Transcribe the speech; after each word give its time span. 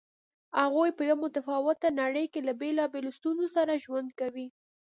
هغوی 0.61 0.89
په 0.97 1.03
یوه 1.09 1.21
متفاوته 1.25 1.87
نړۍ 2.01 2.25
کې 2.33 2.39
له 2.47 2.53
بېلابېلو 2.61 3.15
ستونزو 3.17 3.47
سره 3.55 3.81
ژوند 3.83 4.09
کوي. 4.19 4.47